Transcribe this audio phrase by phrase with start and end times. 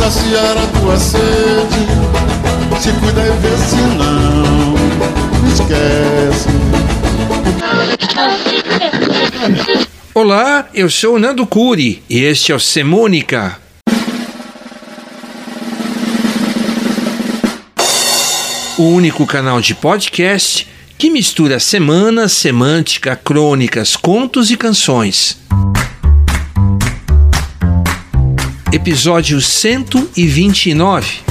[0.00, 1.84] saciar a tua sede?
[2.80, 4.74] Se cuida e vê se não
[5.52, 6.48] esquece.
[10.14, 13.58] Olá, eu sou Nando Curi e este é o Semônica.
[18.78, 25.38] O único canal de podcast que mistura semana, semântica, crônicas, contos e canções.
[28.72, 31.22] Episódio 129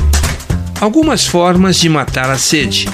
[0.81, 2.85] Algumas formas de matar a sede.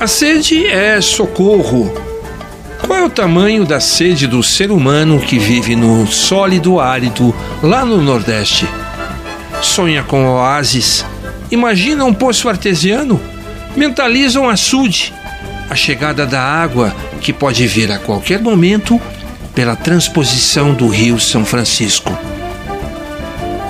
[0.00, 2.15] A sede é socorro.
[2.80, 7.84] Qual é o tamanho da sede do ser humano que vive no sólido árido lá
[7.84, 8.68] no Nordeste?
[9.62, 11.04] Sonha com oásis?
[11.50, 13.20] Imagina um poço artesiano?
[13.74, 15.12] Mentaliza um açude?
[15.70, 19.00] A chegada da água que pode vir a qualquer momento
[19.54, 22.16] pela transposição do Rio São Francisco.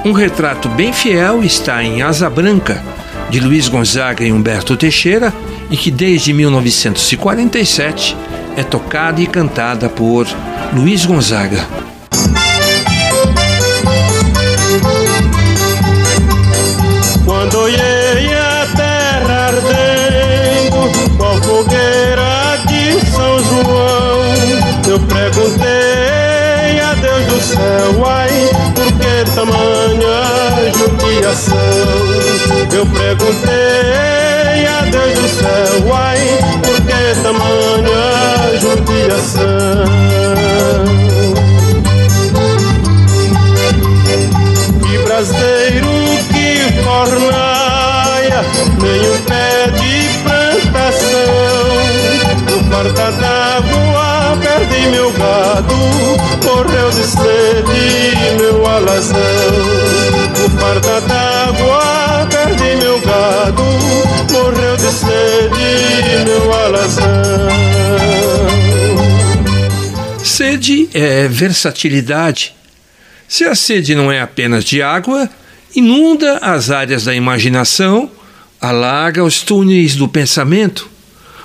[0.05, 2.83] Um retrato bem fiel está em Asa Branca,
[3.31, 5.33] de Luiz Gonzaga e Humberto Teixeira,
[5.71, 8.17] e que desde 1947
[8.57, 10.27] é tocada e cantada por
[10.73, 11.63] Luiz Gonzaga.
[17.25, 24.23] Quando olhei a terra ardendo, qual fogueira de São João,
[24.89, 31.57] eu perguntei a Deus do céu, ai, por que tamanha judiação?
[32.73, 38.16] Eu perguntei a Deus do céu, ai, por que tamanha
[44.83, 45.95] Que braseiro
[46.33, 46.49] que
[46.83, 48.41] fornaia,
[48.83, 49.95] nem um pé de
[50.25, 51.37] plantação.
[52.51, 54.07] No farta d'água
[54.41, 55.79] perdi meu gado,
[56.45, 57.87] morreu de sede
[58.39, 59.55] meu alazão.
[60.37, 63.63] No farta d'água perdi meu gado,
[64.33, 67.16] morreu de sede meu alazão.
[70.57, 72.55] Sede é versatilidade.
[73.29, 75.29] Se a sede não é apenas de água,
[75.75, 78.11] inunda as áreas da imaginação,
[78.59, 80.89] alaga os túneis do pensamento,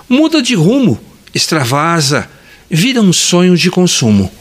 [0.08, 0.98] muda de rumo,
[1.34, 2.30] extravasa,
[2.70, 4.32] vira um sonho de consumo.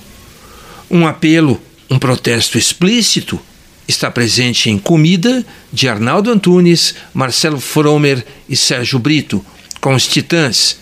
[0.89, 1.61] Um apelo,
[1.91, 3.41] um protesto explícito
[3.89, 9.45] está presente em Comida, de Arnaldo Antunes, Marcelo Fromer e Sérgio Brito,
[9.81, 10.79] com os Titãs,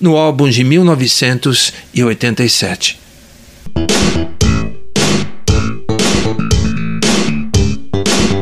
[0.00, 2.97] no álbum de 1987.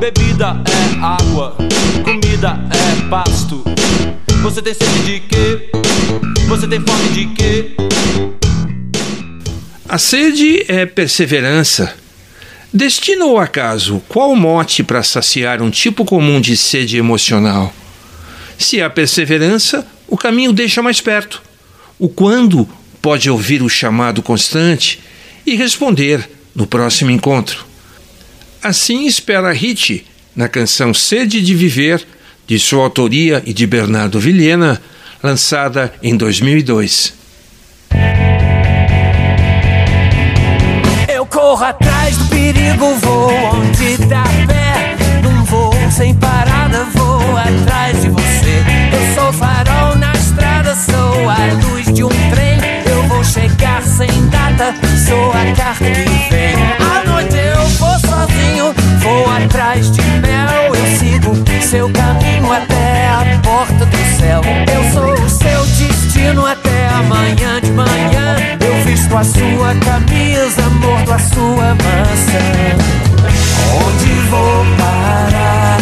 [0.01, 1.57] Bebida é água,
[2.05, 3.65] comida é pasto.
[4.43, 5.71] Você tem sede de quê?
[6.49, 7.77] Você tem fome de quê?
[9.89, 11.95] A sede é perseverança.
[12.73, 17.73] Destino ou acaso, qual mote para saciar um tipo comum de sede emocional?
[18.59, 21.43] Se há perseverança, o caminho deixa mais perto.
[21.99, 22.69] O quando
[23.01, 25.01] pode ouvir o chamado constante
[25.47, 27.65] e responder no próximo encontro.
[28.63, 32.05] Assim espera Hit na canção Sede de Viver,
[32.47, 34.83] de sua autoria e de Bernardo Vilhena,
[35.23, 37.15] lançada em 2002.
[41.09, 44.97] Eu corro atrás do perigo, vou onde dá pé.
[45.23, 47.06] Num voo sem parada, vou
[63.57, 64.43] porta do céu.
[64.71, 68.37] Eu sou o seu destino até amanhã de manhã.
[68.61, 72.45] Eu visto a sua camisa, mordo a sua maçã.
[73.83, 75.79] Onde vou parar?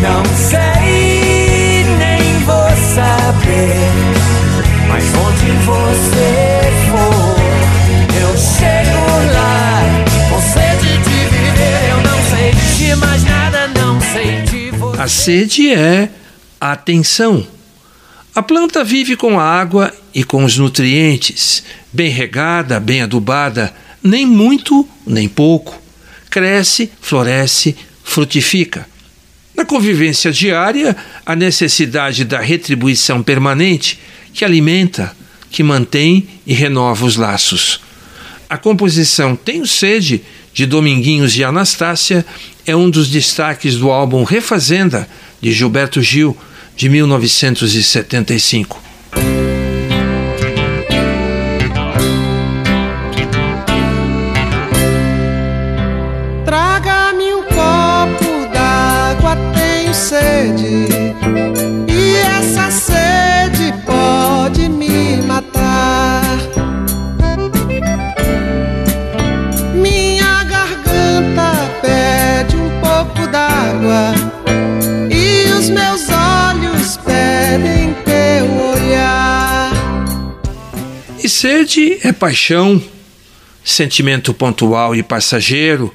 [0.00, 3.76] Não sei, nem vou saber.
[4.88, 7.36] Mas onde você for,
[8.22, 9.04] eu chego
[9.34, 9.82] lá.
[10.30, 15.02] Com sede de viver, eu não sei de mais nada, não sei de você.
[15.02, 16.08] A sede é
[16.60, 17.46] atenção.
[18.34, 21.62] A planta vive com a água e com os nutrientes,
[21.92, 23.72] bem regada, bem adubada,
[24.02, 25.80] nem muito, nem pouco.
[26.28, 28.88] Cresce, floresce, frutifica.
[29.54, 34.00] Na convivência diária, a necessidade da retribuição permanente
[34.32, 35.16] que alimenta,
[35.48, 37.80] que mantém e renova os laços.
[38.48, 42.24] A composição Tenho Sede, de Dominguinhos e Anastácia,
[42.66, 45.08] é um dos destaques do álbum Refazenda,
[45.40, 46.36] de Gilberto Gil,
[46.76, 48.82] de 1975.
[56.44, 60.93] Traga-me um copo d'água, tenho sede.
[81.34, 82.80] Sede é paixão,
[83.64, 85.92] sentimento pontual e passageiro,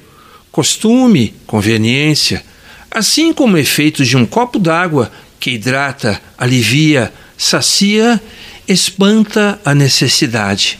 [0.52, 2.44] costume, conveniência,
[2.90, 5.10] assim como efeitos de um copo d'água
[5.40, 8.20] que hidrata, alivia, sacia,
[8.68, 10.78] espanta a necessidade.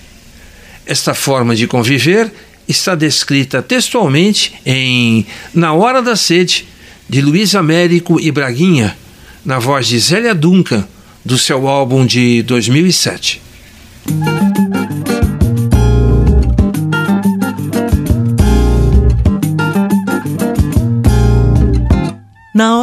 [0.84, 2.30] Esta forma de conviver
[2.68, 6.68] está descrita textualmente em Na Hora da Sede,
[7.08, 8.94] de Luiz Américo e Braguinha,
[9.42, 10.86] na voz de Zélia Duncan,
[11.24, 13.40] do seu álbum de 2007.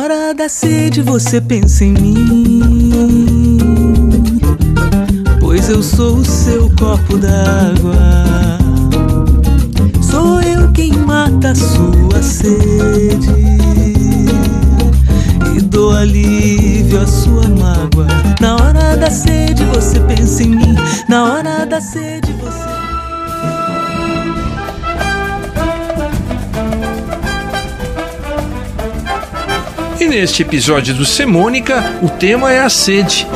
[0.07, 2.29] Hora da sede você pensa em mim,
[5.37, 7.97] pois eu sou o seu copo d'água.
[10.01, 13.27] Sou eu quem mata a sua sede
[15.57, 18.07] e dou alívio à sua mágoa.
[18.39, 20.75] Na hora da sede você pensa em mim,
[21.09, 22.76] na hora da sede você.
[30.07, 33.27] Neste episódio do Semônica, o tema é a sede.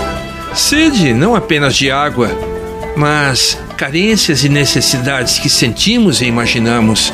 [0.56, 2.32] Sede não apenas de água,
[2.96, 7.12] mas carências e necessidades que sentimos e imaginamos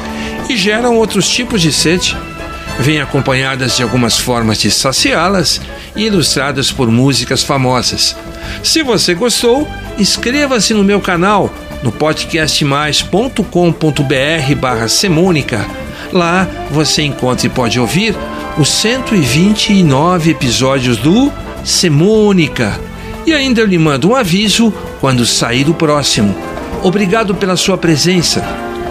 [0.48, 2.16] e geram outros tipos de sede.
[2.80, 5.60] Vêm acompanhadas de algumas formas de saciá-las
[5.96, 8.16] e ilustradas por músicas famosas.
[8.64, 9.68] Se você gostou,
[9.98, 11.52] inscreva-se no meu canal
[11.82, 15.66] no podcastmais.com.br barra Semônica.
[16.14, 18.16] Lá você encontra e pode ouvir
[18.58, 21.32] os 129 episódios do
[21.64, 22.80] Semônica.
[23.26, 26.36] E ainda eu lhe mando um aviso quando sair o próximo.
[26.84, 28.44] Obrigado pela sua presença.